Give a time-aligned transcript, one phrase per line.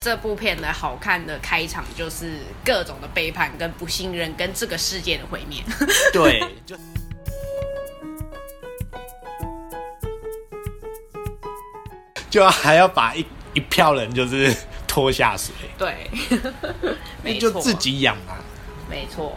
[0.00, 5.60] 这部片的好看的开场就是各种的背叛、跟不信任、跟这个世界的毁灭。
[6.14, 6.76] 对，就
[12.30, 14.54] 就还要把一一票人就是
[14.86, 16.08] 拖下水，对，
[17.24, 18.36] 没错，就自己养嘛。
[18.88, 19.36] 没错。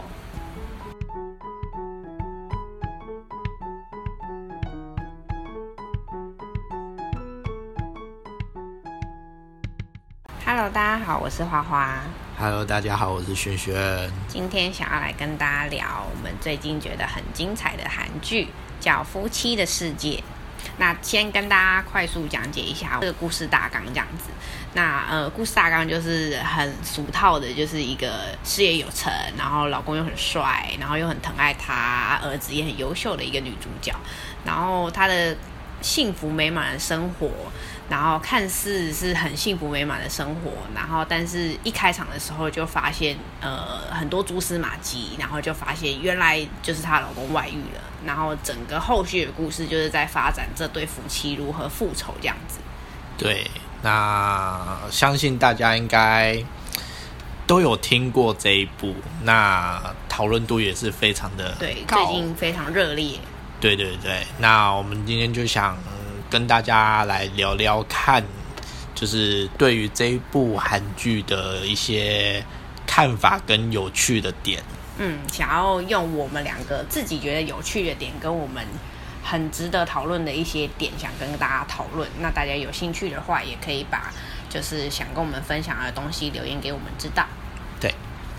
[10.72, 12.00] 大家好，我是花花。
[12.38, 14.10] Hello，大家好，我是轩轩。
[14.26, 18.48] 今天想要来跟大家聊我们最近觉得很精彩的韩剧，
[18.80, 20.16] 叫《夫妻的世界》。
[20.78, 24.30] 那先跟大家快速讲解一下这个故事大纲，这样子。
[24.72, 33.94] 那呃，故事大纲就是很俗套的，就是一个事业有成，然后老公又很帅，然后又很疼爱她，儿子也很优秀的一个女主角。
[34.42, 35.36] 然后她的
[35.82, 37.28] 幸福美满的生活，
[37.88, 52.58] 然后看似是很幸福美满的生活，然后但是一开场的时候就发现呃很多蛛丝马迹，然后就发现原来就是她老公外遇了，然后整个后续的故事就是在发展这对夫妻如何复仇这样子。
[53.18, 53.50] 对，
[53.82, 56.42] 那相信大家应该
[57.46, 63.18] 都有听过这一部，那讨论度也是非常的对，最近非常热烈。
[63.60, 66.01] 对对对，那我们今天就想嗯
[66.32, 68.24] 跟大家来聊聊看，
[68.94, 72.42] 就是对于这一部韩剧的一些
[72.86, 74.62] 看法跟有趣的点。
[74.96, 78.64] 嗯，想要用我们两个自己觉得有趣的点，跟我们
[79.22, 82.08] 很值得讨论的一些点，想跟大家讨论。
[82.22, 84.10] 那大家有兴趣的话，也可以把
[84.48, 87.26] 就是想跟我们分享的东西留言给我们知道。
[87.78, 87.94] 对，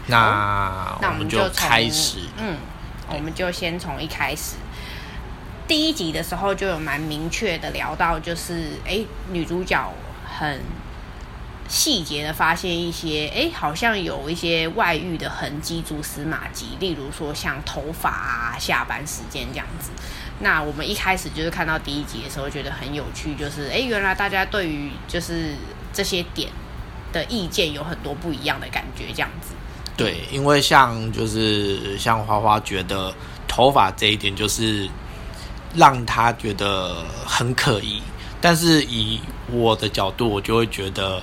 [0.08, 2.22] 那那我我们就开始。
[2.40, 2.58] 嗯，
[3.10, 4.56] 我们就先从一开始。
[5.68, 9.92] 第一集的时候就有蛮明确的聊到，就是哎，女主角
[10.26, 10.62] 很
[11.70, 19.92] 细节的发现一些，哎，好像有一些外遇的痕迹、蛛丝马迹，例如说像头发啊、下班时间这样子。
[20.40, 25.56] 那我们一开始就是看到第一集的时候，觉得很有趣，就是哎，原来大家对于就是
[25.94, 26.50] 这些点
[27.14, 29.54] 的意见有很多不一样的感觉，这样子。
[29.96, 33.14] 对，因为像就是像花花觉得
[33.48, 34.90] 头发这一点就是
[35.76, 38.02] 让他觉得很可疑，
[38.40, 39.20] 但是以
[39.52, 41.22] 我的角度，我就会觉得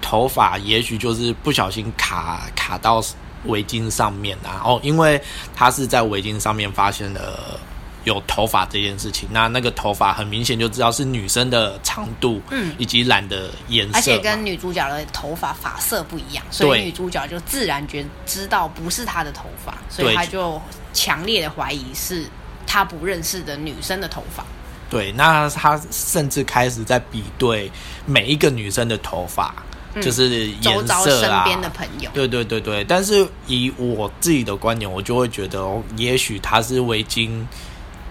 [0.00, 3.02] 头发也许就是不小心卡卡到
[3.46, 5.20] 围巾上面啊，哦，因为
[5.54, 7.60] 他是在围巾上面发现了。
[8.04, 12.74] 有头发这件事情，那那个头发很明显就知道是女生的长度，嗯。
[12.76, 20.60] 以及染的颜色，而且跟女主角的头发发色不一样，所以女主角就自然觉知道不是她的头发，所以她就
[20.92, 22.26] 强烈的怀疑是
[22.74, 24.44] 她不认识的女生的头发。
[24.90, 27.70] 对，那他甚至开始在比对
[28.04, 29.54] 每一个女生的头发，
[30.02, 31.44] 就是周颜遭身色啊。
[31.44, 37.44] 边的朋友，对对对对，但是以我自己的观点，我就会觉得，哦，也许他是围巾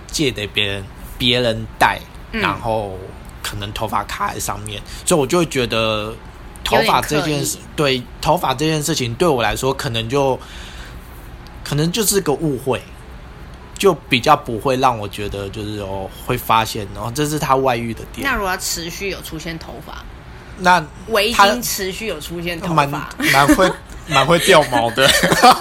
[0.08, 0.84] 借给别人，
[1.18, 2.00] 别人戴，
[2.32, 2.98] 嗯然后
[3.42, 6.16] 可能头发卡在上面，所以我就会觉得
[6.64, 10.40] 头发这件事，对头发这件事情对我来说，可能就
[11.66, 12.82] 可能就是个误会。
[13.78, 20.04] 就比较不会让我觉得就是哦会发现然哦这是他外遇的点，那如果他持续有出现头发，
[20.58, 23.72] 那围她巾持续有出现头蛮发，蛮会
[24.08, 25.08] 蛮会掉毛的，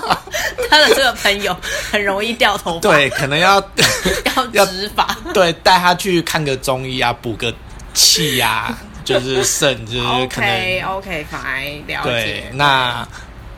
[0.71, 1.57] 他的这个朋友
[1.91, 3.59] 很容易掉头发，对，可能要
[4.37, 5.17] 要要植发。
[5.33, 7.53] 对带他去看个中医啊，补个
[7.95, 12.51] 气呀、就是肾，就是可能 OK OK，fine，了对解。
[12.55, 13.07] 那。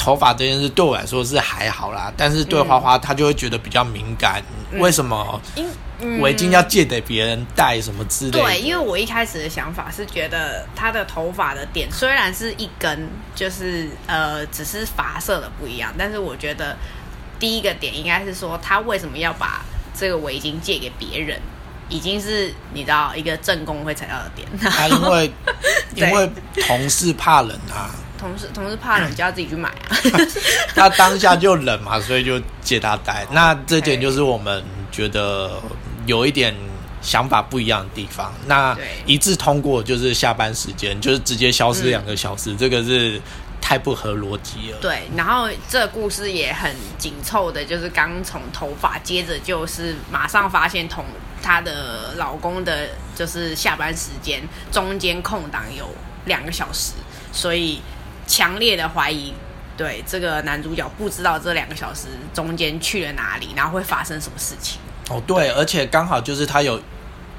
[0.04, 4.42] 头发这件事对我来说是还好啦，但是对花花她就会觉得比较敏感。
[4.72, 5.66] 为什么因
[6.00, 8.38] 嗯围巾要借给别人戴什么之类的？
[8.38, 16.76] 对，因为我一开始的想法是觉得她的头发的点虽然是一根，就是呃，只是发色的不一样，但是我觉得
[17.38, 19.64] 第一个点应该是说她为什么要把
[19.98, 21.40] 这个围巾借给别人，
[21.88, 24.46] 已经是你知道一个正宫会踩到的点。
[24.58, 25.32] 他因为
[25.96, 26.30] 因为
[26.66, 29.96] 同事怕冷啊，同事同事怕冷就要自己去买啊。
[30.74, 33.26] 他当下就冷嘛，所以就借他戴。
[33.32, 35.60] 那这点就是我们觉得
[36.06, 36.54] 有一点
[37.02, 38.32] 想法不一样的地方。
[38.46, 43.20] 那一致通过就是下班时间，就是直接消失两个小时，这个是
[43.60, 44.78] 太不合逻辑了。
[44.80, 51.04] 对，然后这个故事也很紧凑的，就是刚从头发，接着就是马上发现同
[51.42, 55.88] 她的老公的，就是下班时间中间空档有
[56.26, 56.92] 两个小时，
[57.32, 57.80] 所以
[58.26, 59.34] 强烈的怀疑，
[59.76, 64.80] 对这个男主角不知道这两个小时中间去了哪里，然后会发生什么事情。
[65.10, 66.80] 哦，对，而且刚好就是他有，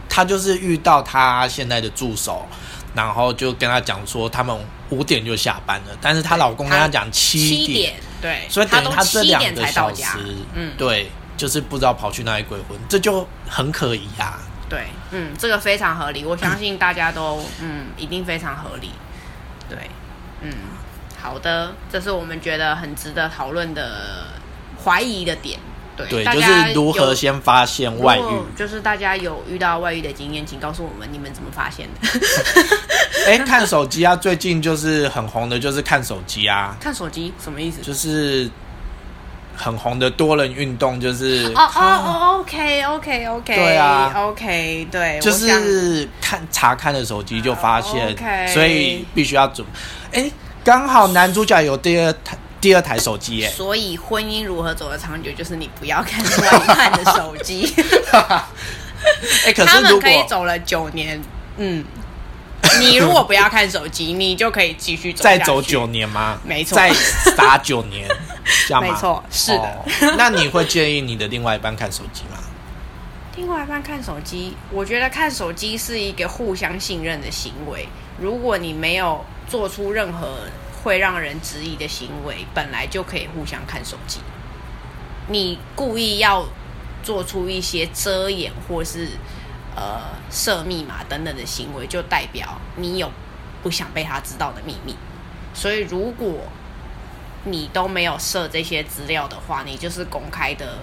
[0.08, 2.46] 他就是遇到他现在的助手，
[2.94, 4.56] 然后就跟他讲说他们
[4.92, 10.20] 五点就下班了，但是她老公跟她讲七点，对，所以等于他她这两个小时才到家，，
[10.54, 14.40] 嗯，对，就是不知道跑去哪里鬼混，这就很可疑啊。
[14.70, 18.92] 对，嗯，这个非常合理，我相信大家都嗯一定非常合理，
[19.68, 19.78] 对，
[20.46, 20.54] 嗯，
[21.22, 24.28] 好的，这是我们觉得很值得讨论的
[24.84, 25.60] 怀疑的点，
[25.98, 28.42] 对，对，就是如何先发现外遇。
[28.56, 32.08] 就是大家有遇到外遇的经验，请告诉我们你们怎么发现的。
[33.26, 37.34] 哎，看手机啊，最近就是很红的，就是看手机啊，看手机？
[37.44, 37.82] 什么意思？
[37.82, 38.50] 就是
[39.56, 48.16] 很红的多人运动，就是哦哦哦，OK OK OK， 对啊，OK 对，就是看查看的手机就发现
[48.48, 49.66] 所以必须要准。
[50.12, 50.30] 哎，
[50.64, 53.50] 刚好男主角有第二台第二台手机耶。
[53.50, 57.74] 所以婚姻如何走得长久，就是你不要看另外一半的手机。
[59.46, 61.22] 哎，可他们是如果可以走了九年，
[61.58, 61.86] 嗯，
[62.80, 66.40] 你如果不要看手机，你就可以继续走 再走九，年吗？
[66.44, 66.92] 没错再
[67.36, 68.08] 打九年，
[68.68, 68.94] 这样吗？
[68.94, 72.38] 没错是的哦那你会建议你的另外一半看手机吗？
[73.36, 77.88] 另外一半看手机，我觉得看手机是一个互相信任的行为。
[78.18, 80.38] 如果你没有做出任何
[80.82, 84.20] 会让人质疑的行为，本来就可以互相看手机。
[85.28, 86.46] 你故意要
[87.04, 89.10] 做出一些遮掩或是
[89.76, 90.02] 呃
[90.32, 93.12] 设密码等等的行为，就代表你有
[93.62, 94.96] 不想被他知道的秘密。
[95.54, 96.36] 所以，如果
[97.46, 100.80] 你都没有设这些资料的话，你就是公开的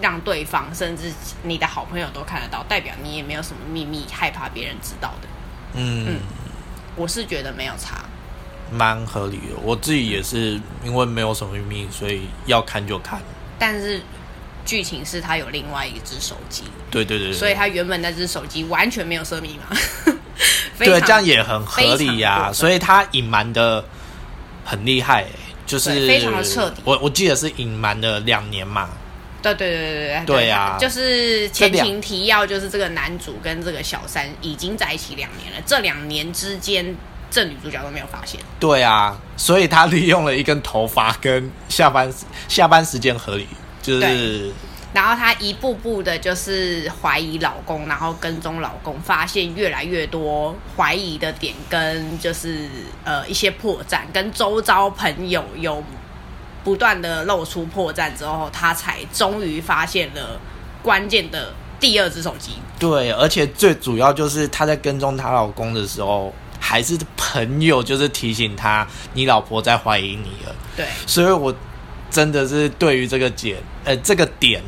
[0.00, 1.12] 让对方甚至
[1.42, 5.28] 你的好朋友都看得到，代表你也没有什么秘密，害怕别人知道的。
[5.74, 6.18] 嗯，
[6.96, 8.04] 我是觉得没有差，
[8.72, 9.56] 蛮合理的。
[9.62, 13.20] 我自己也是因为没有什么秘密，所以要看就看。
[13.58, 14.02] 但是
[14.64, 19.76] 剧情是他有另外一只手机，对对对对，所以他原本那只手机完全没有设密码。
[20.78, 23.82] 对这样也很合理呀、所以他隐瞒的
[24.62, 25.32] 很厉害、欸，
[25.66, 26.80] 就是非常的彻底。
[26.84, 28.88] 我我记得是隐瞒了两年嘛，
[29.42, 36.96] 对对对对对对啊就是前情提要，就是这个男主跟这个小三已经在一起两年了，这两年之间，
[37.30, 38.40] 这女主角都没有发现。
[38.58, 42.12] 对啊，所以他利用了一根头发跟下班
[42.48, 43.46] 下班时间合理，
[43.82, 44.52] 就是对
[44.96, 52.66] 然后她一步步的，就是怀疑老公，然后跟踪老公，发现越来越多怀疑的点，跟就是
[53.04, 55.84] 呃一些破绽，跟周遭朋友有
[56.64, 60.40] 不断的露出破绽之后，她才终于发现了
[60.82, 62.52] 关键的第二只手机。
[62.78, 70.56] 对，而且最主要就是她在跟踪她老公的时候，还是朋友就是提醒她，你老婆在怀疑你了。
[70.74, 71.54] 对，所以我
[72.10, 74.62] 真的是对于这个点，呃，这个点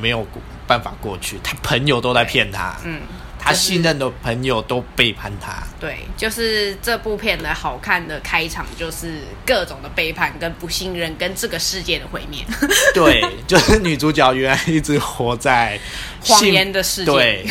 [0.00, 0.26] 没有
[0.66, 1.38] 办法过去。
[1.42, 3.00] 他朋友都在骗他，嗯，
[3.38, 5.62] 他信任的朋友都背叛他。
[5.80, 12.44] 对，就是这部片的好看的开场，就是各种的背叛、跟不信任、跟这个世界的毁灭。
[12.94, 15.78] 对，就是女主角原来一直活在
[16.24, 17.46] 谎幸言的世界对，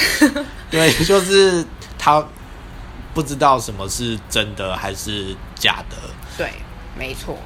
[0.70, 1.64] 对，就是
[1.98, 2.26] 她
[3.14, 5.98] 不知道什么是真的还是假的。
[6.38, 6.50] 对，
[6.98, 7.38] 没错。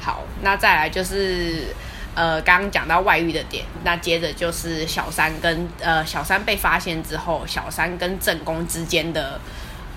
[0.00, 1.74] 好，那再来就是
[2.18, 9.40] 呃，刚刚讲到外遇的点，那接着就是小三跟呃小三被发现之后，小三跟正宫之间的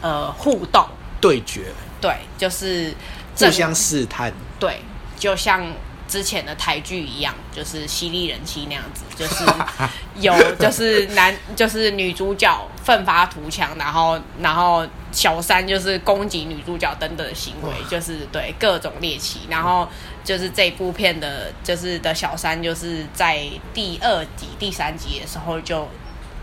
[0.02, 0.88] 呃互动，
[1.20, 1.64] 对决，
[2.00, 2.96] 对，就是互
[3.36, 4.82] 正相试探，对，
[5.18, 5.66] 就像
[6.12, 9.46] 之前的台剧一样，就是犀利人妻那样子，就是
[10.20, 19.88] 有就是男就是女主角奋发图强，然后然后小三就是攻击女主角等等的行为，就是对各种猎奇，然后
[20.22, 25.88] 就是这部片的就是的小三就是在第二集第三集的时候就。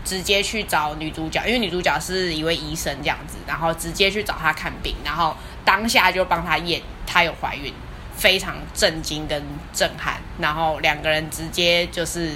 [0.05, 7.71] 直接去找女主角，因为女主角是一位医生这样子，然后直接去找她看病，然后当下就帮她验她有怀孕，
[8.19, 9.41] 非常震惊跟
[9.73, 12.31] 震撼，然后两个人直接就是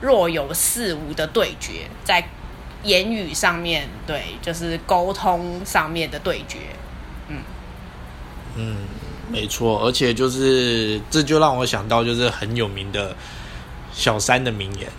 [0.00, 2.26] 若有似无的对决，在
[2.82, 6.58] 言语上面对，就是沟通上面的对决，
[7.28, 7.38] 嗯
[8.56, 8.76] 嗯，
[9.30, 13.14] 没错，而且就是这就让我想到就是很有名的
[13.92, 14.90] 小三的名言。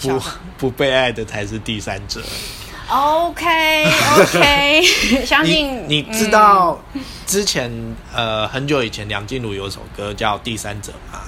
[0.00, 0.20] 不
[0.58, 2.20] 不被爱的才是第三者。
[2.88, 3.86] OK
[4.18, 4.82] OK，
[5.24, 6.78] 相信你知道
[7.26, 7.70] 之前、
[8.12, 11.20] 呃很久以前梁静茹有首歌叫《第三者》吗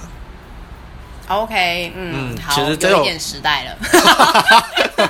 [1.27, 5.09] ？OK，嗯，嗯好，其实这有有一点时代了，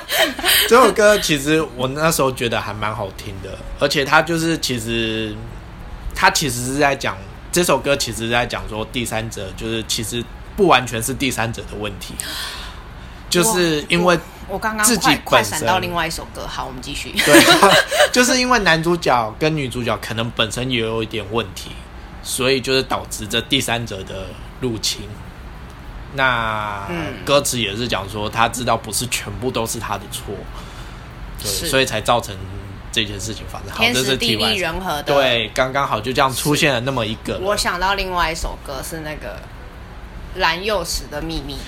[0.68, 5.36] 这首歌其实我那时候觉得还蛮好听的，而且它就是其实
[6.14, 7.16] 它其实是在讲
[7.52, 10.24] 这首歌，其实是在讲说第三者就是其实
[10.56, 12.14] 不完全是第三者的问题，
[13.30, 17.12] 就是因为我刚刚自己快闪到另外一首歌，好，我们继续。
[17.12, 17.42] 对，
[18.10, 21.70] 就是因为男主角跟女主角可能本身也有一点问题，
[22.22, 24.26] 所以就是导致这第三者的
[24.60, 25.02] 入侵。
[26.14, 30.34] 那嗯歌词也是讲说，他知道不是全部都是他的错，
[31.42, 32.34] 对，所以才造成
[32.90, 33.68] 这件事情发生。
[33.70, 34.56] 好，天这时地利。
[34.56, 37.38] 人和的。，对，刚刚好就这样出现了那么一个。
[37.40, 39.38] 我想到另外一首歌是那个
[40.36, 41.58] 蓝幼时的秘密。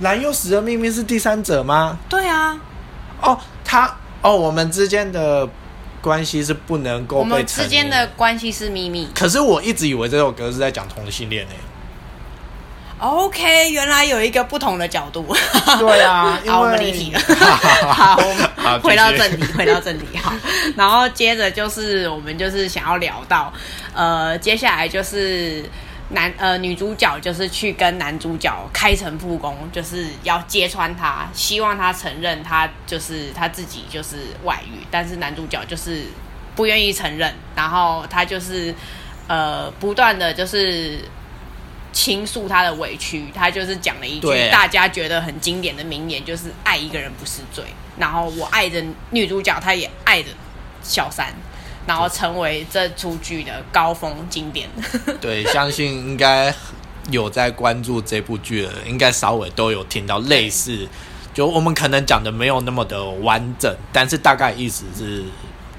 [0.00, 1.98] 蓝幼死的秘密是第三者吗？
[2.08, 2.58] 对啊，
[3.20, 5.48] 哦，他哦，我们之间的
[6.00, 9.08] 关系是不能够我们之间的关系是秘密。
[9.14, 11.54] 可是我一直以为这首歌是在讲同性恋诶、
[12.98, 15.26] OK，原来有一个不同的角度。
[15.78, 17.20] 对啊， 好，我们离题了。
[17.92, 20.16] 好回到正题，回到正题。
[20.18, 20.32] 好，
[20.76, 23.50] 然后接着就是我们就是想要聊到，
[23.94, 25.64] 呃，接下来就是
[26.10, 36.04] 男呃女主角就是去跟男主角开诚布公，就是要揭穿他，希望他承认他就是他自己就是外遇，但是男主角就是
[36.54, 38.74] 不愿意承认，然后他就是
[39.28, 41.00] 呃不断的就是。
[41.92, 47.64] 倾诉他的委屈，他就是讲了一句大家觉得很经典的名言，就是“爱一个人不是罪”。
[47.98, 50.28] 然后我爱着女主角，她也爱着
[50.84, 51.34] 小三，
[51.86, 54.68] 然后成为这出剧的高峰经典。
[55.20, 56.54] 对，相信应该
[57.10, 60.88] 有在关注这部剧的，应该稍微都有听到类似，
[61.32, 65.24] 就我们可能讲的没有那么的完整，但是大概意思是。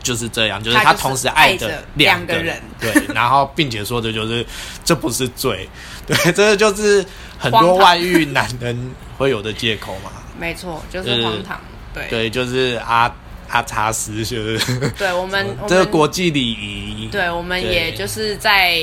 [0.03, 4.43] 就是这样，就是他同时爱着两个人对，然后并且说的就是
[4.83, 5.69] 这不是罪，
[6.07, 7.05] 对，这个就是
[7.37, 11.61] 很多外遇男人会有的借口嘛，没错，就就是是荒唐。
[11.93, 13.15] 对对，就是阿
[13.51, 14.57] 阿查斯，就是。
[14.97, 18.79] 对，我们我这个们国际礼仪，对，我们也就是在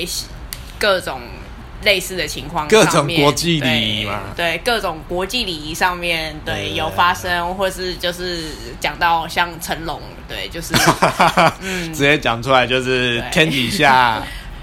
[0.78, 1.20] 各种
[1.82, 4.20] 类似的情况各种国际礼仪嘛。
[4.36, 8.44] 对，对各种国际礼仪上面，对对有发生，或是就是
[8.80, 10.74] 讲到像成龙，对，就是
[11.60, 11.92] 嗯。
[11.92, 14.22] 直接讲出来就是天底下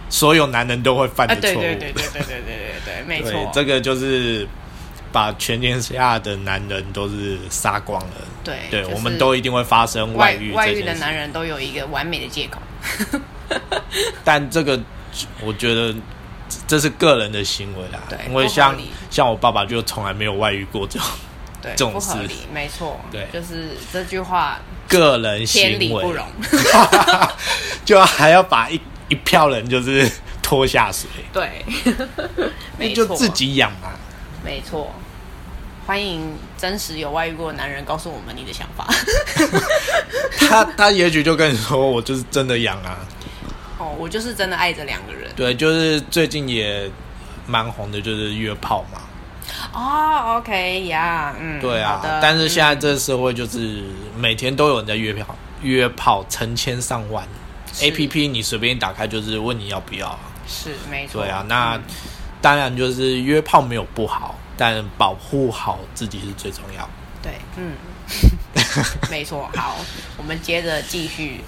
[0.09, 1.61] 所有男人都会犯啊，的错误。
[1.61, 4.47] 对对对对对对对对对，没错，这个就是
[5.15, 8.15] 把全天下的男人都是杀光了。
[8.43, 12.59] 对对，就是我们都一定会发生外遇外遇的男人都有一个完美的借口。
[14.25, 14.77] 但这个
[15.41, 15.95] 我觉得
[16.67, 18.03] 这是个人的行为啦。
[18.09, 18.75] 对因为像
[19.09, 21.07] 像我爸爸就从来没有外遇过这种
[21.61, 26.27] 对，这种事不合理，没错，对就是这句话个人行为，不容。
[27.85, 30.11] 就还要把一一票人就是
[30.43, 31.63] 拖下水，对，
[32.77, 33.91] 没错，就自己养嘛。
[34.43, 34.93] 没错。
[35.85, 38.87] 欢迎真实有外遇过的男人告诉我们你的想法。
[40.47, 42.97] 他他也许就跟你说，我就是真的养啊。
[43.77, 45.31] 哦，我就是真的爱着两个人。
[45.35, 46.89] 对，就是最近也
[47.45, 48.99] 蛮红的，就是约炮嘛。
[49.73, 53.83] 哦，OK 呀，嗯，对啊，但是现在嗯这个社会就是
[54.17, 57.27] 每天都有人在约炮，约炮成千上万
[57.81, 60.19] ，A P P 你随便一打开就是问你要不要啊。
[60.47, 61.21] 是没错。
[61.21, 61.83] 对啊，那嗯
[62.41, 66.89] 当然就是约炮没有不好，但保护好自己是最重要。
[67.21, 67.73] 对，嗯，
[69.09, 69.49] 没错。
[69.55, 69.77] 好，
[70.17, 71.41] 我们接着继续。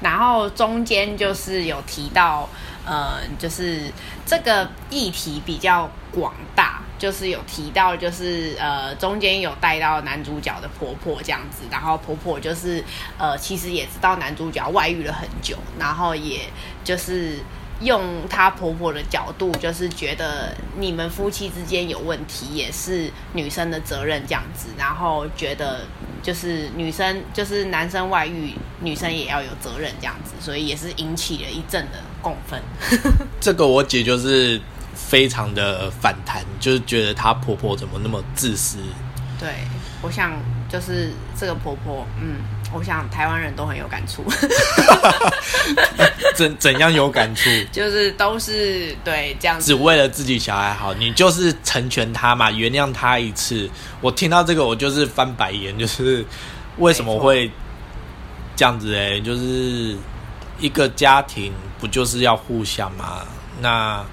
[0.00, 2.48] 然后中间就是有提到，
[2.86, 3.92] 呃，就是
[4.24, 12.84] 这个议题比较广大，就是有提到，就是呃，中间有带到男主角的婆婆这样子，然后婆婆就是
[13.18, 16.42] 呃，其实也知道男主角外遇了很久，然后也
[16.84, 17.40] 就是
[17.80, 25.82] 用她婆婆的角度，就是觉得你们夫妻之间有问题，也是女生的责任这样子，然后觉得
[26.22, 32.60] 就是女生就是男生外遇，女生也要有责任这样子，所以也是引起了一阵的共愤。
[33.40, 34.60] 这个我姐就是
[34.94, 38.78] 非常的反弹，就是觉得她婆婆怎么那么自私。
[39.38, 39.48] 对，
[40.02, 40.32] 我想
[40.68, 42.38] 就是这个婆婆，嗯，
[42.72, 44.22] 我想台湾人都很有感触，
[46.36, 47.48] 怎怎样有感触？
[47.72, 53.68] 就是都是对这样子只为了自己小孩好，你就是成全他嘛，原谅他一次。
[54.00, 56.24] 我听到这个，我就是翻白眼，就是
[56.76, 57.50] 为什么会
[58.54, 58.94] 这样子？
[58.94, 59.96] 哎，就是
[60.58, 63.22] 一个家庭不就是要互相嘛？
[63.60, 64.04] 那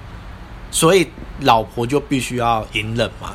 [0.70, 1.08] 所以
[1.40, 3.34] 老婆就必须要隐忍嘛。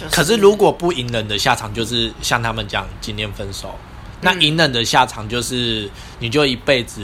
[0.00, 3.74] 就是可是如果不隐忍的下场，就是像他们讲今天分手。
[4.22, 7.02] 那嗯隐忍的下场就是，你就一辈子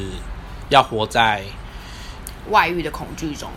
[0.71, 1.43] 要活在
[2.51, 3.51] 外遇的恐惧中，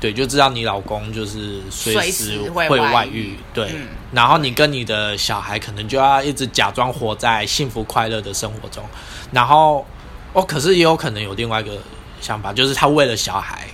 [0.00, 3.70] 对，就知道你老公就是随随时时会会外遇外遇，对。
[3.74, 8.82] 嗯然后你跟你的小孩可能就要一直假装活在幸福快乐的生活中，
[9.30, 9.86] 然后
[10.32, 11.78] 哦，可是也有可能有另外一个
[12.18, 13.68] 想法，就是他为了小孩，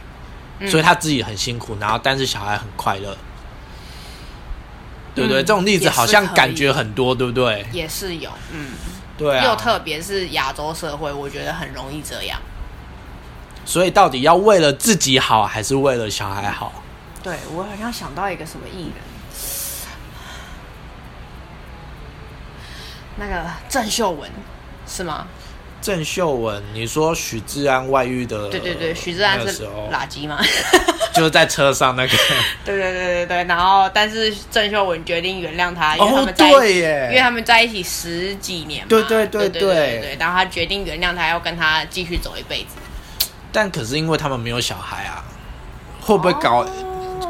[0.59, 3.17] 嗯所以他自己很辛苦，然后但是小孩很快乐。
[5.15, 5.43] 对不对？
[5.43, 7.65] 嗯这种例子好像感觉很多，对不对？
[7.73, 8.73] 也是有，嗯，
[9.17, 12.41] 对啊，又特别是亚洲社会，我觉得很容易这样。
[13.65, 16.83] 所以到底要为了自己好，还是为了小孩好？
[17.23, 19.03] 对我好像想到一个什么艺人，
[23.17, 24.31] 那个郑秀文
[24.87, 25.27] 是吗？
[25.85, 30.41] 郑秀文，你说许志安外遇的，对对对，许志安是垃圾吗？
[31.13, 32.17] 就是在车上那个，
[32.65, 42.77] 对对对对对，然后但是郑秀文决定原谅他，因为他哦们在一起，对耶因为他们在一起十几年嘛，对对对对对对对，然后他决定原谅他，要跟他继续走一辈子。
[43.53, 45.23] 但可是因为他们没有小孩啊，
[46.01, 46.69] 会不会搞、哦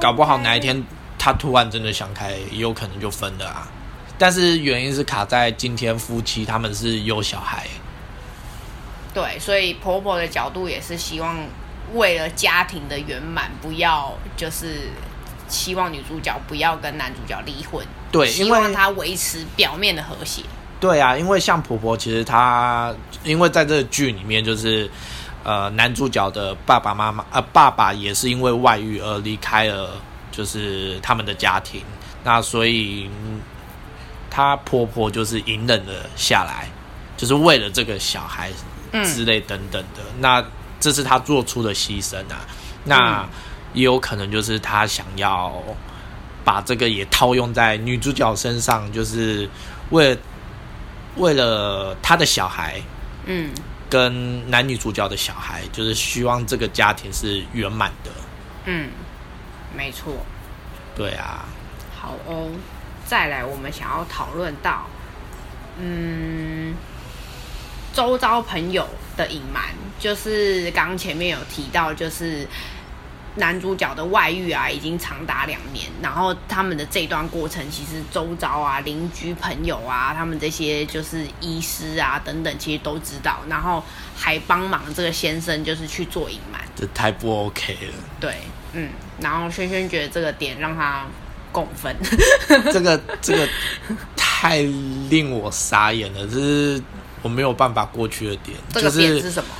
[0.00, 0.84] 搞不好哪一天
[1.18, 3.66] 他突然真的想开，也有可能就分了啊。
[4.16, 7.66] 但是原因是卡在今天夫妻他们是有小孩，
[9.14, 11.36] 对，所以婆婆的角度也是希望
[11.94, 14.88] 为了家庭的圆满，不要就是
[15.48, 20.42] 希望女主角不要跟男主角离婚，对，希望她维持表面的和谐。
[20.80, 22.92] 对啊，因为像婆婆其实她
[23.22, 24.90] 因为在这个剧里面就是。
[25.46, 29.90] 呃，男主角的爸爸妈妈，呃，爸爸也是因为外遇而离开了，
[30.32, 31.82] 就是他们的家庭。
[32.22, 33.42] 那所以，嗯
[34.30, 36.66] 她婆婆就是隐忍了下来，
[37.18, 38.50] 就是为了这个小孩
[39.04, 40.02] 之类等等的。
[40.18, 40.44] 那
[40.78, 42.46] 这是他做出的牺牲啊。
[42.84, 43.26] 那
[43.72, 45.62] 也有可能就是他想要
[46.44, 49.48] 把这个也套用在女主角身上，就是
[49.90, 50.20] 为了
[51.16, 52.80] 为了他的小孩，
[53.24, 53.50] 嗯，
[53.88, 58.10] 跟男女主角的小孩，就是希望这个家庭是圆满的。
[58.66, 58.90] 嗯，
[59.74, 60.14] 没错。
[60.94, 61.44] 对啊，
[62.00, 62.48] 好哦，
[63.04, 64.86] 再来，我们想要讨论到，
[65.78, 66.74] 嗯，
[67.94, 68.86] 周遭朋友
[69.16, 69.62] 的隐瞒，
[70.00, 72.46] 就是刚刚前面有提到，就是
[73.36, 83.82] 男主角的外遇啊，已经长达两年，然后他们的这段过程，其实周遭啊、邻居朋友啊，他们这些就是医师啊等等，其实都知道，然后
[84.16, 86.60] 还帮忙这个先生就是去做隐瞒。
[86.74, 87.94] 这太不 OK 了。
[88.18, 88.38] 对，
[88.72, 88.90] 嗯，
[89.20, 91.06] 然后轩轩觉得这个点让他
[91.52, 91.94] 共分。
[92.72, 93.48] 这个这个
[94.16, 94.58] 太
[95.08, 96.82] 令我傻眼了，这是
[97.24, 98.56] 我没有办法过去的点。
[98.72, 99.50] 这个就是点是什么？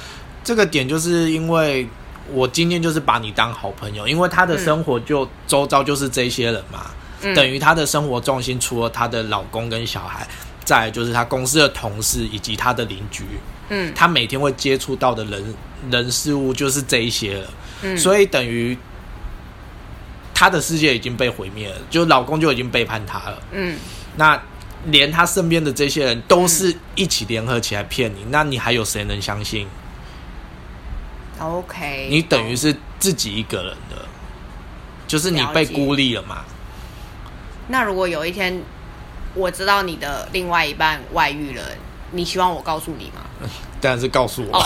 [0.45, 1.89] 这个点，就是因为
[2.33, 6.91] 我今天就是把你当好朋友，因为他的生活就、周遭就是这些人嘛，
[7.23, 10.29] 嗯等于他的生活重心除了他的老公跟小孩，
[10.65, 13.25] 再就是他公司的同事以及他的邻居。
[13.71, 15.55] 嗯他每天会接触到的人
[15.91, 17.51] 人事物就是这一些了，
[17.81, 18.77] 嗯所以等于
[20.35, 23.43] 他的世界已经被毁灭了，就老公就已经背叛他了。
[23.53, 23.79] 嗯
[24.17, 24.39] 那
[24.87, 29.67] 连他身边的这些人都是一起联合起来骗你，那你还有谁能相信
[31.39, 34.05] ？，OK，你等于是自己一个人的，
[35.07, 36.45] 就是你被孤立了嘛？
[37.69, 38.63] 那如果有一天
[39.35, 41.63] 我知道你的另外一半外遇了，
[42.13, 43.23] 你希望我告诉你吗？
[43.81, 44.59] 当然是告诉我。
[44.59, 44.63] 哦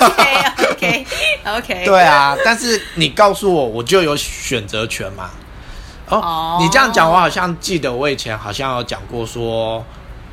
[0.00, 1.06] ，OK OK
[1.44, 5.30] OK， 对啊，但是你告诉我，我就有选择权嘛。
[6.08, 9.84] 哦，哦你这样讲，我好像记得我以前好像有讲过说，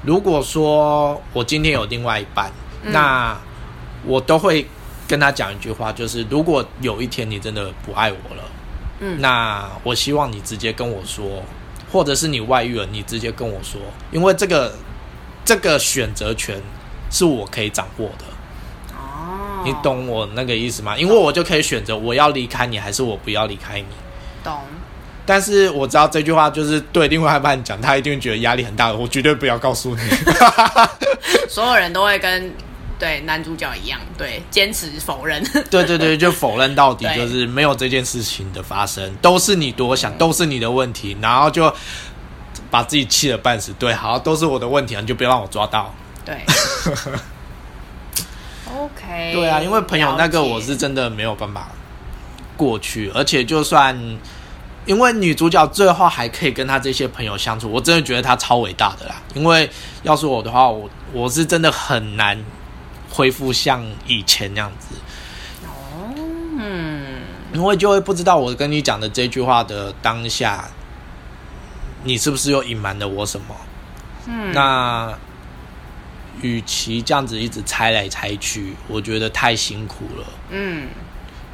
[0.04, 2.52] 如果说我今天有另外一半，
[2.84, 3.38] 嗯那
[4.06, 4.68] 我都会
[5.08, 8.44] 跟他讲一句话，就是如果有一天你真的不爱我了，
[9.00, 11.44] 嗯那我希望你直接跟我说，
[11.92, 13.80] 或者是你外遇了，你直接跟我说，
[14.12, 14.76] 因为这个
[15.46, 16.62] 这个选择权
[17.10, 18.26] 是我可以掌握的。
[18.96, 20.98] 哦，你懂我那个意思吗？
[20.98, 23.88] 因为我就可以选择我要离开你，还是我不要离开你。
[24.44, 24.60] 懂，
[25.26, 28.96] 但是我知道这句话就是对另外一半讲，他一定会觉得压力很大的。
[28.96, 30.02] 我绝对不要告诉你。
[31.48, 32.54] 所有人都会跟
[33.00, 35.44] 对男主角一样，对，坚持否认。
[35.70, 41.74] 对对对，就否认到底，就是没有这件事情的发生，都是你多想，都是你的问题，然后就
[42.70, 43.74] 把自己气得半死。
[43.80, 45.94] 对，好，都是我的问题，你就不要让我抓到。
[46.26, 46.36] 对，
[48.74, 51.70] OK，对啊，因为朋友那个我是真的没有办法
[52.56, 53.98] 过去，而且就算
[54.86, 59.16] 因为女主角最后还可以跟她这些朋友相处，我真的觉得她超伟大的啦。
[59.34, 59.70] 因为
[60.04, 62.38] 要是我的话，我我是真的很难
[63.10, 64.96] 恢复像以前那样子，
[65.66, 66.14] 哦，
[66.60, 67.22] 嗯，
[67.54, 70.70] 因为就会不知道我跟你讲的这句话的当下，
[72.04, 73.56] 你是不是又隐瞒了我什么？
[74.28, 75.14] 嗯，那
[76.42, 80.26] 与其这样子一直猜来猜去，我觉得太辛苦了。
[80.50, 80.88] 嗯，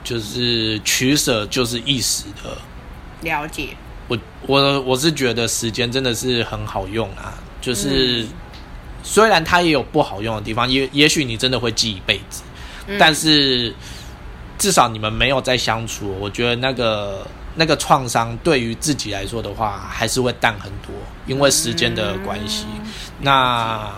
[0.03, 2.57] 就是取舍就是一时的。
[3.21, 3.69] 了解，
[4.07, 8.25] 我我我是觉得时间真的是很好用啊，就是、
[9.03, 12.43] 虽然它也有不好用的地方，也也许你真的会记一辈子，
[12.87, 13.73] 嗯但是
[14.57, 20.93] 至少你们没有再相处，我觉得那个那个创伤对于自己来说的话，还是会淡很多，
[21.27, 22.65] 因为时间的关系。
[23.21, 23.89] 那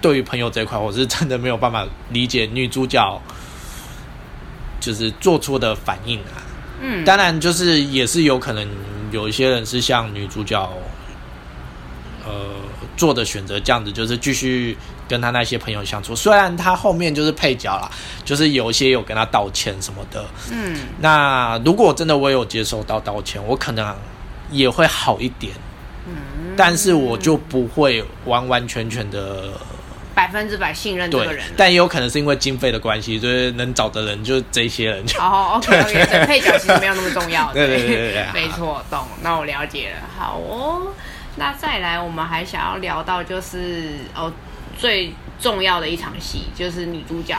[0.00, 3.22] 对于朋友这一块，我是真的没有办法理解女主角
[4.78, 6.44] 就是做出的反应啊。
[6.80, 8.68] 嗯，当然，就是也是有可能
[9.10, 10.70] 有一些人是像女主角，
[12.24, 12.32] 呃，
[12.96, 14.76] 做的选择这样子，就是继续
[15.08, 16.14] 跟他那些朋友相处。
[16.14, 17.90] 虽然他后面就是配角啦，
[18.24, 20.24] 就是有一些有跟他道歉什么的。
[20.50, 23.96] 嗯，那如果真的我有接受到道歉，我可能
[24.50, 25.52] 也会好一点。
[26.08, 29.50] 嗯，但是我就不会完完全全的
[30.16, 35.20] 百分之百信任这个人。，但也有可能是因为经费的关系，就是能找的人就这些人就。
[35.20, 37.52] 哦， OK OK，对，配角其实没有那么重要。
[37.52, 39.06] 对对对 对对没错，懂。
[39.22, 39.96] 那我了解了。
[40.18, 40.94] 好哦，
[41.36, 44.32] 那再来，我们还想要聊到就是哦，
[44.78, 47.36] 最重要的一场戏，就是女主角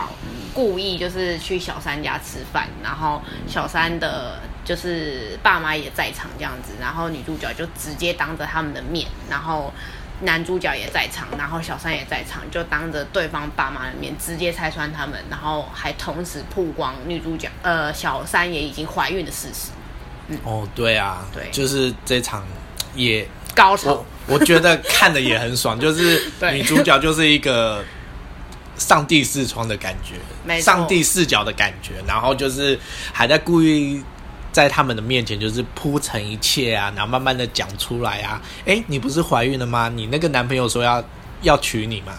[0.53, 9.73] 故意就是去小三家吃饭，然后小三的就是爸妈也在场这样子，然后女主角就直接当着他们的面，然后。
[10.21, 19.69] 男主角也在场，然后小三也在场，就当着对方爸妈的面直接拆穿他们，然后还同时曝光女主角呃小三也已经怀孕的事实。
[20.43, 21.49] 哦，对啊，对。
[21.51, 22.43] 就是这场
[22.95, 23.91] 也高潮。
[23.91, 27.85] 我我觉得看的也很爽，就是 女主角就是一个
[28.75, 32.77] 上帝视窗的感觉上帝视角的感觉，然后就是
[33.13, 34.03] 还在故意
[34.51, 39.89] 在他们的面前就是铺陈一切啊，然后慢慢的讲出来啊，哎，你不是怀孕了吗？
[39.93, 41.03] 你那个男朋友说要
[41.41, 42.13] 要娶你嘛？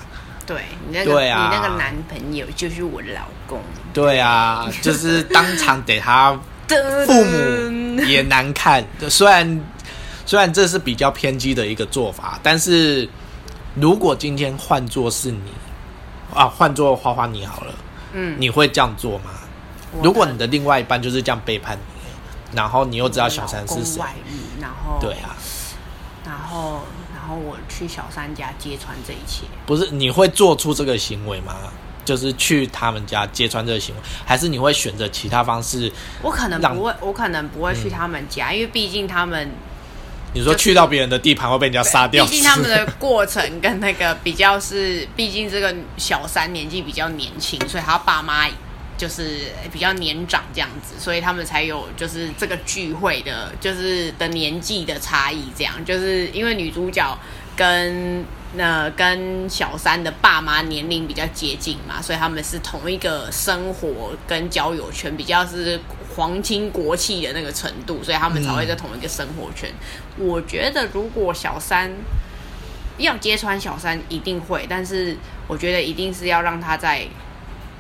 [0.47, 3.61] 对你那个、对啊你那个男朋友就是我老公，
[3.93, 6.33] 对啊，就是当场给他
[7.07, 8.83] 父母也难看。
[9.11, 9.61] 虽然
[10.25, 13.09] 虽然这是比较偏激的一个做法，但是
[13.75, 15.41] 如果今天换做是你
[16.35, 17.75] 啊，换做花花你好了，
[18.13, 19.31] 嗯，你会这样做吗？
[20.03, 21.98] 如果你的另外一半就是这样背叛你，
[22.53, 25.37] 然后你又知道小三是谁公，外遇，然后对啊，
[26.25, 26.81] 然后
[27.15, 31.55] 然后我去小三家揭穿这一切，不是你会做出这个行为吗？
[32.05, 35.93] 就是去他们家揭穿这个行为，还是你会选择其他方式？
[36.23, 39.51] 我可能不会，我可能不会去嗯他们家，因为毕竟他们
[40.33, 42.25] 你说去到别人的地盘会被人家杀掉？
[42.25, 48.49] 毕竟他们的过程跟那个比较是，毕竟这个小三年纪比较年轻，所以他爸妈
[48.99, 57.19] 就是比较年长这样子，所以他们才有就是这个聚会的，就是的年纪的差异，这样就是因为女主角
[57.57, 58.23] 跟。
[58.57, 65.79] 那跟小三的爸妈年龄比较接近嘛，所以他们是同一个生活跟交友圈，比较是
[66.17, 69.71] 皇亲国戚的那个程度，所以他们才会在同一个生活圈。
[70.17, 71.91] 我觉得如果小三
[72.97, 75.15] 要揭穿小三，一定会，但是
[75.47, 77.07] 我觉得一定是要让他在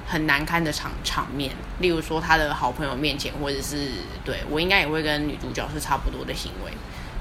[0.09, 3.91] 很难堪的场场面，例如说他的好朋友面前，或者是
[4.25, 6.73] 对我应该也会跟女主角是差不多的行为，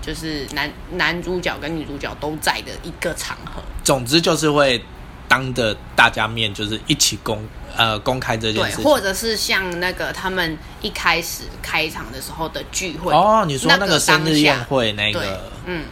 [0.01, 3.61] 就是男男主角跟女主角都在的一个场合。
[3.83, 4.81] 总之就是会
[5.27, 7.45] 当着大家面，就是一起公
[7.75, 8.85] 呃公开这件事，情。
[8.85, 15.83] 或者是像那个他们一开始开场的时候的聚会哦，你说那个生日宴会那对个，嗯，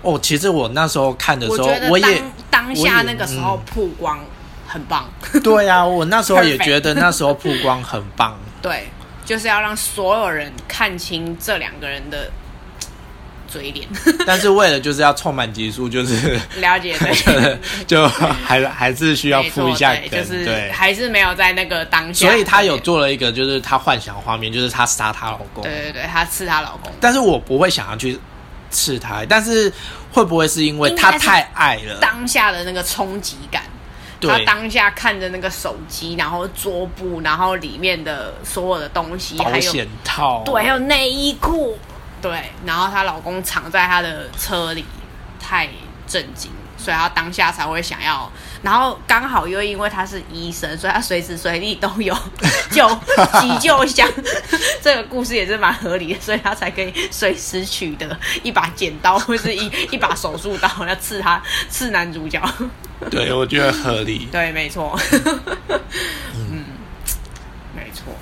[0.00, 4.18] 哦，其实我那时候看的时候我觉，得我也当当下那个时候嗯曝光
[4.70, 5.10] 很棒，
[5.42, 8.38] 对啊，我那时候也觉得那时候曝光很棒。
[8.62, 8.88] 对，
[9.24, 12.30] 就是要让所有人看清这两个人的
[13.48, 13.88] 嘴脸，
[14.24, 17.58] 但是为了就是要充满集数，就是了解对。
[17.84, 20.70] 就还还是需要铺一下就是对。
[20.70, 22.28] 还是没有在那个当下。
[22.28, 25.64] 所以她有做了一个，就是她幻想画面，就是她杀她老公。
[25.64, 28.16] 对对对，她刺她老公，但是我不会想要去
[28.70, 29.72] 刺他，但是
[30.12, 31.98] 会不会是因为她应该是太爱了？
[32.00, 33.64] 当下的那个冲击感。
[34.20, 41.78] 他对，当下看着那个手机，然后桌布，然后里面的所有的东西，还有保险套，对，还有内衣裤，
[42.20, 44.84] 对，然后她老公藏在她的车里，
[45.40, 45.68] 太
[46.06, 48.30] 震惊，所以她当下才会想要，
[48.62, 52.14] 然后刚好又因为她是医生，所以她随时随地都有
[52.70, 52.86] 救
[53.40, 54.06] 急救箱，
[54.82, 62.42] 这个故事也是蛮合理的，所以她才可以随时取得一把剪刀或是一一把手术刀要刺他刺男主角。
[63.10, 64.28] 对，我觉得合理。
[64.30, 64.98] 对，没错。
[66.34, 66.64] 嗯，
[67.74, 68.12] 没错。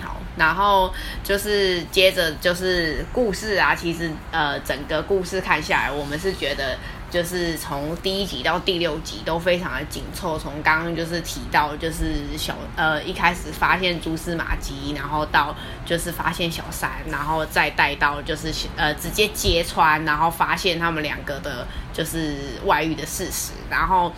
[0.00, 6.78] 好，然后就是接着就是故事啊，其实呃，整个故事看下来，我们是觉得
[7.12, 10.36] 就是从第一集到第六集都非常的紧凑。
[10.38, 24.10] 从刚刚就是提到，就是小呃一开始发现蛛丝马迹，然后到就是发现小三，然后再带到就是呃直接揭穿，然后发现他们两个的就是外遇的事实，然后。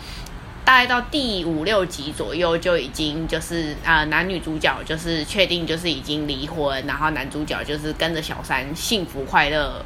[0.65, 9.85] 大概到第五六集左右就已经就是啊、呃男女主角就是确定就是已经离婚，然后男主角就是跟着小三幸福快乐。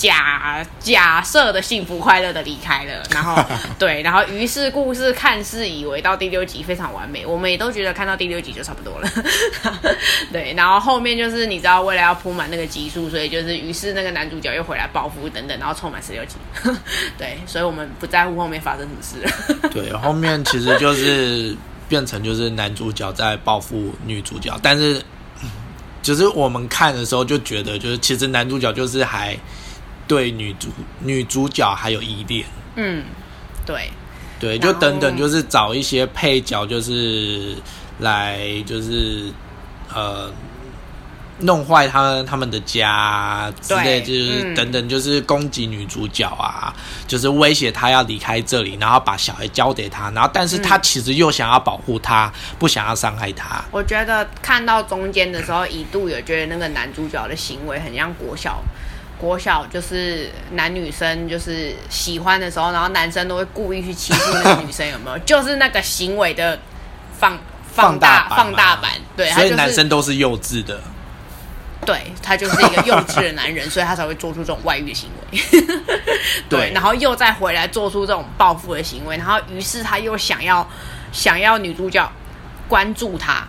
[0.00, 3.36] 假假设的幸福快乐的离开了，然后
[3.78, 9.10] 对，然后于是故事看似以为到第六集非常完美，我们也都觉得看到第六集就差不多了，
[10.32, 16.36] 对，然后后面就是你知道为了要铺满那个集数，所以就是于是那个男主角又回来报复等等，然后凑满十六集，
[17.18, 19.20] 对，所以我们不在乎后面发生什么事。
[19.20, 21.54] 了，对，后面其实就是
[21.90, 25.02] 变成就是男主角在报复女主角，但是
[26.00, 29.36] 就是我们看的时候就觉得，就是其实男主角就是还
[30.10, 30.66] 对女主
[30.98, 32.44] 女主角还有依恋，
[32.74, 33.04] 嗯，
[33.64, 33.88] 对，
[34.40, 37.54] 对，就等等，就是找一些配角，就是
[38.00, 39.32] 来就是
[39.94, 40.28] 呃
[41.38, 46.74] 弄坏他们他们的家之类，就是嗯等等，就是攻击女主角啊，
[47.06, 53.64] 就是威胁她要离开这里，然后把小孩交给他，然后但是他嗯其实又想要保护她，不想要伤害她。
[53.70, 58.60] 我觉得看到中间的时候，一度有觉得那个男主角的行为很像国小。
[59.20, 65.18] 国小就是男女生就是喜欢的时候，然后男生都会故意去欺负那个女生，有没有？
[65.26, 66.58] 就是那个行为的
[67.18, 67.38] 放
[67.70, 70.80] 放大放大版，对，他所以就是男生都是幼稚的。
[71.86, 75.40] 对他就是一个幼稚的男人， 所以他才会做出这种外遇的行为。
[76.48, 80.68] 对然后又再回来做出这种报复的行为，然后于是他又想要
[81.10, 82.10] 想要女主角
[82.68, 83.48] 关注他，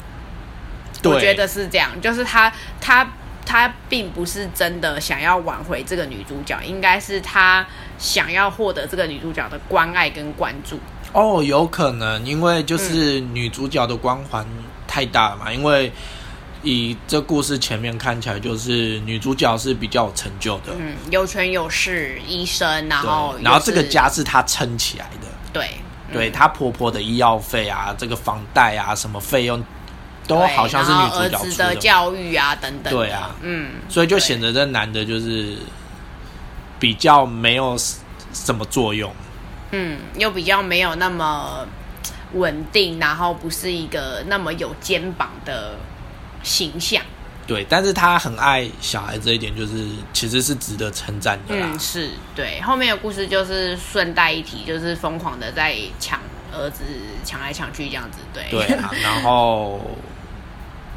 [1.04, 3.06] 我觉得是这样，就是他他
[3.46, 7.66] 他并不是真的想要挽回这个女主角，应该是他
[7.98, 10.80] 想要获得这个女主角的关爱跟关注。
[11.14, 14.46] 哦，有可能，因为就是嗯女主角的光环
[14.88, 15.52] 太大了嘛。
[15.52, 15.92] 因为
[16.64, 25.72] 以这故事前面看起来，就是女主角是比较有成就的，嗯，有权有势，医生，然后，然后这个家是她撑起来的，对
[26.14, 29.62] 对她婆婆的医药费啊，这个房贷啊，什么费用
[30.32, 32.91] 都对好像是然女主角的，的教育啊等等的。
[32.91, 35.58] 对啊嗯，所以就对显得这男的就是
[36.80, 37.78] 比较没有
[38.34, 39.13] 什么作用。
[39.72, 41.65] 嗯，又比较没有那么
[42.34, 45.76] 稳定，然后不是一个那么有肩膀的
[46.44, 47.02] 形象。
[47.48, 51.67] 对，但是他很爱小孩这一点，就是其实是值得称赞的啦。
[51.72, 52.62] 嗯，是对。
[52.62, 56.20] 后面的故事就是顺带一提，就是疯狂的在抢
[56.54, 56.84] 儿子，
[57.26, 58.20] 抢来抢去这样子。
[58.34, 59.82] 对，对啊，然后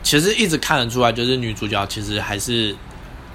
[0.05, 2.77] 其实一直看得出来，就是女主角其实还是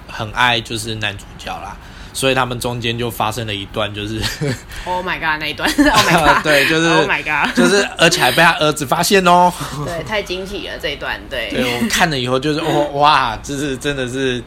[0.08, 1.75] 很爱就是男主角啦，
[2.13, 4.21] 所以他们中间就发生了一段，就是
[4.86, 9.51] Oh my god 那一段， Oh my god， 对，就是 Oh my god，就是而且还被他儿子发现哦。
[9.86, 14.41] 对，太惊喜了这一段，对，对我看了以后就是哦哇，就是真的是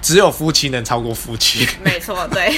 [0.00, 1.68] 只有夫妻能超过夫妻。
[1.82, 2.52] 没错，对，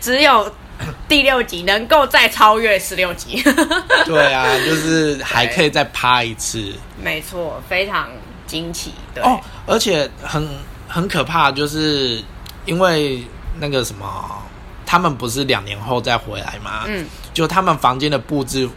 [0.00, 0.54] 只有
[1.08, 3.42] 第六集能够再超越十六集，
[4.04, 6.72] 对啊， 就是还可以再拍一次。
[7.02, 8.08] 没错，非常
[8.46, 10.48] 惊奇，对，哦，而且很
[10.86, 12.22] 很可怕，就是
[12.64, 13.22] 因为
[13.60, 14.42] 那个什么，
[14.86, 16.84] 他们不是两年后再回来吗？
[16.86, 18.68] 嗯，就他们房间的布置、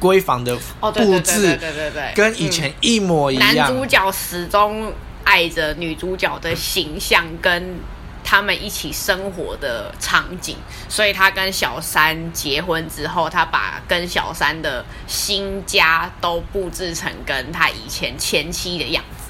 [0.00, 3.74] 闺房的布置，对对对，跟以前一模一样男。
[3.74, 4.92] 主角始终
[5.24, 7.78] 爱着女主角的形象跟
[8.26, 10.56] 他们一起生活的场景，
[10.88, 19.24] 所以他跟小三结婚之后，他把跟小三的新家都布置成跟他以前前妻的样子。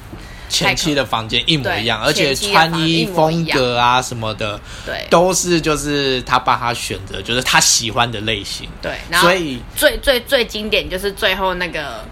[0.49, 8.67] 前妻的房间一模一样，而且穿衣风格啊什么的，对都是就是他帮他选择，就是他喜欢的类型。
[8.81, 12.03] 对，然后所以最最最经典就是最后那个。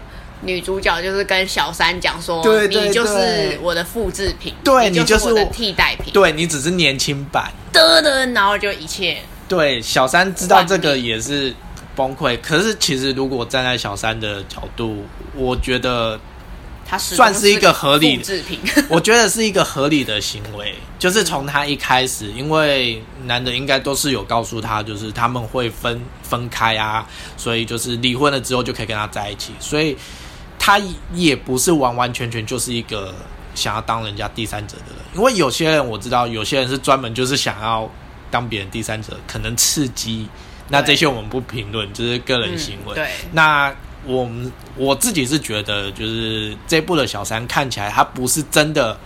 [0.45, 6.13] 女主角就是跟小三讲说：“对对你就是我的复制品，对你你就是我的替代品。
[6.13, 11.53] 对你只是年轻版，的的，然后就一切对小三知道这个也是
[11.95, 12.39] 崩溃。
[12.41, 15.03] 可是其实如果站在小三的角度，
[15.33, 16.19] 我觉得
[16.87, 18.59] 它始终算是一个合理复制品。
[18.89, 29.97] 我觉得是一个合理的行为，就是从他一开始，因为男的应该都是有告诉他，就是他们会分分开啊，所以就是离婚了之后就可以跟他在一起，所以
[30.65, 30.81] 他
[31.13, 33.13] 也不是完完全全就是一个
[33.53, 37.87] 想要当人家第三者的人，因为有些人我知道，有些人是专门就是想要
[38.31, 40.27] 当别人第三者，可能刺激，
[40.69, 42.93] 那这些我们不评论，就是个人行为。
[42.93, 43.09] 嗯对。
[43.33, 43.75] 那
[44.05, 48.97] 我们我自己是觉得，就是这部的小三看起来他不是真的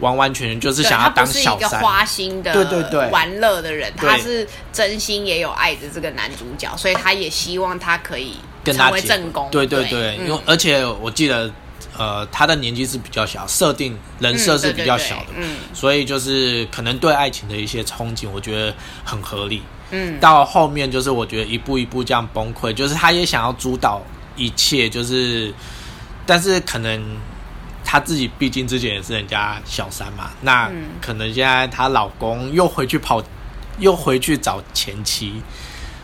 [0.00, 3.08] 完完全全就是想要当他不是一个小三，花心的对对对。
[3.10, 9.48] 玩乐的人，他是真心也有爱着这个男主角，所以他也希望他可以跟他结正宫。
[9.50, 9.90] 对对对。
[9.90, 11.50] 对，因为嗯而且我记得，
[11.96, 15.56] 呃，他的年纪是比较小，设定人设是比较小的，嗯对对对嗯。
[15.72, 18.74] 所以就是可能对爱情的一些憧憬，我觉得
[19.04, 19.62] 很合理。
[19.92, 24.02] 嗯，到后面就是我觉得一步一步这样崩溃，就是他也想要主导
[24.34, 25.54] 一切，就是
[26.26, 27.00] 但是可能
[27.84, 30.86] 她自己毕竟之前也是人家小三嘛，那嗯。
[31.00, 33.22] 可能现在她老公又回去跑，
[33.78, 35.40] 又回去找前妻，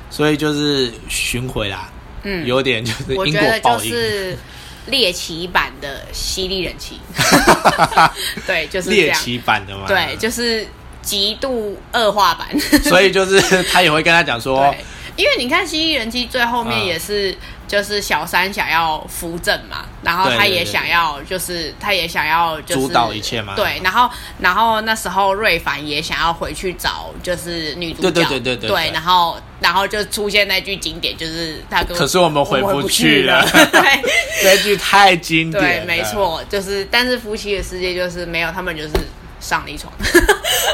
[0.08, 1.90] 所以就是巡回啦，
[2.22, 3.90] 嗯，有点就是因我觉得就果报应。
[3.90, 4.38] 是
[4.86, 6.98] 猎奇版的犀利人妻，
[8.44, 10.66] 对，就是这样，猎奇版的嘛，对，就是
[11.00, 12.48] 极度恶化版。
[12.82, 14.74] 所以就是他也会跟他讲说
[15.16, 16.86] 对，，因为你看《犀利人气》最后面嗯。
[16.86, 17.32] 也是，
[17.72, 23.54] 就是小三想要扶正嘛，然后他也想要，就是他也想要就是主导一切嘛。
[23.56, 28.90] 对，然后然后那时候瑞凡也想要回去找就是女主角，对对对对对对。
[28.92, 33.42] 然后然后就出现那句经典，就是他跟可是我们回不去了。
[33.72, 33.80] 对。
[34.42, 38.90] 这句太经典对，没，错，就是但是夫妻的世界就是没有，他们就是
[39.40, 39.90] 上了一床，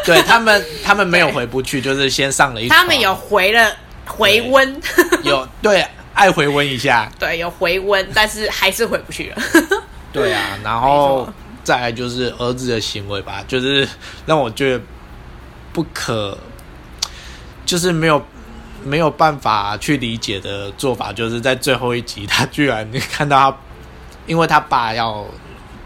[0.04, 3.70] 对他们他们没有回不去，就是先上了一床，他们有回了
[4.04, 4.80] 回温。
[5.22, 5.86] 有对
[6.18, 9.36] 爱回温一下，对，有回温，但是还是回不去了。
[10.12, 13.88] 对啊，然后再来就是儿子的行为吧，就是
[14.26, 14.82] 让我觉得
[15.72, 16.36] 不可，
[17.64, 18.20] 就是没有
[18.82, 23.56] 没有办法去理解的做法，就是在最后一集，他居然看到他，
[24.26, 25.24] 因为他爸要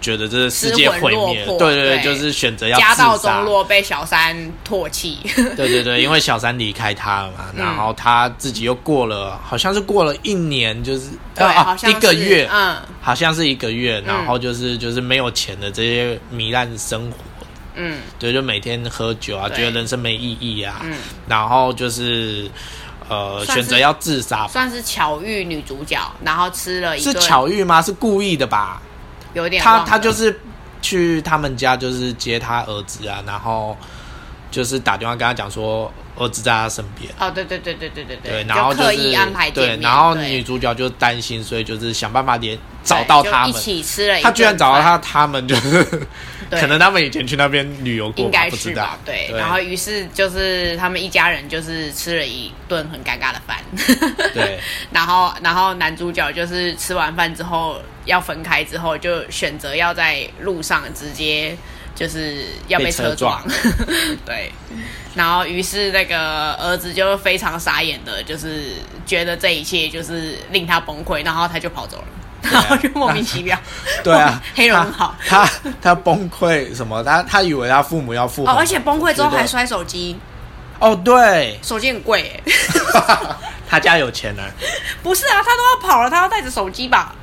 [0.02, 2.02] 觉得这个世界毁灭对对对，对。
[2.02, 4.36] 就是选择要家道中落，被小三
[4.68, 5.18] 唾弃。
[5.56, 7.64] 对对对，因为小三离开他了嘛，嗯。
[7.64, 12.76] 然后他自己又过了，好像是过了一年，就是对，啊好像一个月，嗯。
[13.00, 17.16] 好像是一个月，然后就是就是没有钱的这些糜烂生活，
[17.76, 18.00] 嗯。
[18.18, 20.96] 对，就每天喝酒啊，觉得人生没意义啊，嗯，
[21.28, 22.50] 然后就是
[23.08, 27.80] 呃选择要自杀，算是巧遇女主角，然后吃了一是，巧遇吗？
[27.80, 28.80] 是故意的吧？
[29.34, 30.40] 他有点他他就是
[30.80, 33.76] 去他们家，就是接他儿子啊，然后
[34.50, 37.12] 就是打电话跟他讲说儿子在他身边。
[37.18, 43.52] 哦，对对对对对对对，就然后就是刻意安排见对，然后女主角就担心，所以就是想办法连找到他们一。
[43.52, 45.82] 起吃了一顿，他居然找到他，他们就是
[46.50, 48.98] 可能他们以前去那边旅游过，应该不知道是吧？。
[49.06, 53.58] 对，然后于是就是他们一家人就是吃了一顿很尴尬的饭，
[54.34, 54.58] 对
[54.92, 61.56] 然后然后男主角就是吃完饭之后要分开之后，就选择要在路上直接
[61.94, 63.42] 就是要被被车车撞，
[64.24, 64.52] 对。
[65.14, 68.72] 然后于是那个儿子就非常傻眼的，就是
[69.04, 72.04] 觉得这一切就是令他崩溃，然后他就跑走了。
[72.50, 73.56] 然后就莫名其妙，
[74.02, 77.00] 对啊， 黑人很好他他他崩溃什么？
[77.04, 80.18] 他他以为他父母要复哦，而且崩溃之后还摔手机，
[80.80, 82.52] 哦，对，手机很贵哎。
[83.68, 84.42] 他家有钱呢，
[85.04, 87.14] 不是啊，他都要跑了，他要带着手机吧？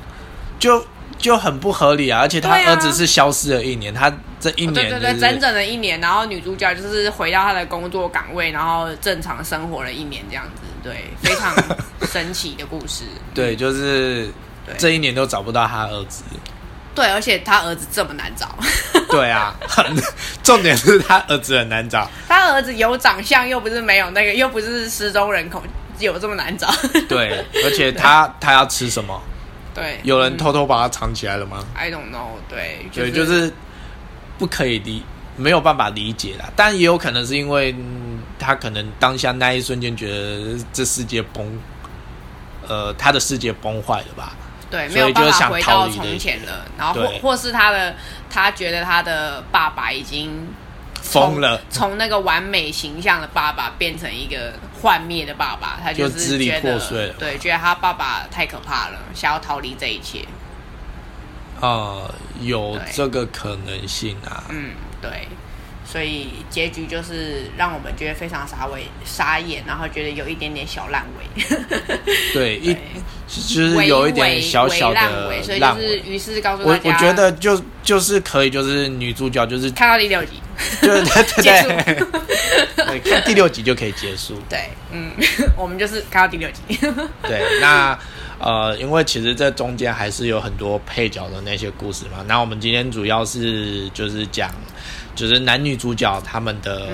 [0.60, 0.86] 就
[1.18, 2.20] 就很不合理啊！
[2.20, 11.52] 而且他对啊儿子是消失了一年，他这一年、就是对对对，整整的一年，然后女主角就是回到她的工作岗位，然后正常生活了一年这样子，对，非常
[12.12, 13.02] 神奇的故事。
[13.34, 14.30] 对，就是
[14.64, 16.22] 对这一年都找不到他儿子。
[16.94, 18.48] 对，而且他儿子这么难找，
[19.10, 19.84] 对啊，很
[20.42, 22.10] 重点是他儿子很难找。
[22.28, 25.62] 他儿子有长相，又不是没有那个，又不是失踪人口，
[25.98, 26.68] 有这么难找？
[27.08, 29.20] 对，而且他他要吃什么？
[29.74, 33.52] 对，有人嗯偷偷把它藏起来了吗？I don't know，对，对，就是
[34.38, 35.02] 不可以理，
[35.36, 36.50] 没有办法理解啦。
[36.56, 38.08] 但也有可能是因为、嗯
[38.42, 41.46] 他可能当下那一瞬间觉得这世界崩，
[42.66, 44.32] 呃，他的世界崩坏了吧？
[44.70, 47.94] 对，所没有办法以就是想回到从前了，然后或或是他的
[48.30, 50.48] 他觉得他的爸爸已经
[51.02, 60.24] 疯了，从那个完美形象的爸爸变成一个幻灭的爸爸，他就是觉得破碎了对，觉得他爸爸太可怕了，想要逃离这一切。
[61.60, 64.44] 呃，有这个可能性啊。
[64.48, 64.70] 嗯，
[65.02, 65.28] 对，
[65.84, 71.44] 所以结局就是让我们觉得非常傻尾傻眼，然后觉得有一点点小烂尾，
[72.32, 72.74] 对，一
[73.28, 75.60] 就是有一点小小微微烂尾，所以。
[75.60, 80.40] 就是于是告诉我大家，我觉得就就是可以，就是女主角就是看到第六集，
[80.82, 81.04] 就 是
[81.42, 82.04] 对对
[82.86, 84.40] 对，看第六集就可以结束。
[84.48, 85.10] 对，嗯，
[85.56, 86.60] 我们就是看到第六集，
[87.22, 87.98] 对，那
[88.38, 92.24] 呃，因为其实这中间还是有很多配角的那些故事嘛。
[92.26, 94.50] 那我们今天主要是就是讲，
[95.14, 96.88] 就是男女主角他们的、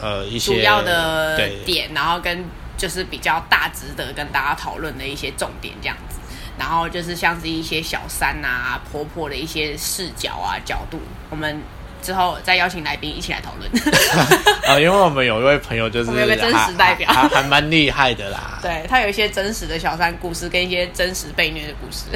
[0.00, 2.44] 呃一些嗯主要的点，然后跟
[2.76, 6.18] 就是比较大值得跟大家讨论的一些重点这样子。
[6.58, 11.58] 然后就是像是一些小三啊、婆婆的一些视角啊、角度，我们
[12.02, 13.70] 之后再邀请来宾一起来讨论。
[14.66, 18.58] 啊，因为我们有一位朋友就是我们有个真实代表还还蛮厉害的啦。
[18.62, 22.06] 对他有一些真实的小三故事，跟一些真实被虐的故事。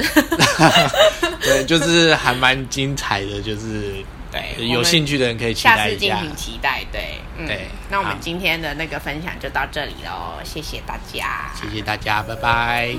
[1.41, 3.95] 对，就是还蛮精彩的，就是
[4.31, 5.97] 对，有兴趣的人可以期下待一下。
[5.97, 6.83] 次敬请期待。
[6.91, 12.95] 对，嗯对那我们今天的那个分享就到这里喽，谢谢大家，谢谢大家，拜拜。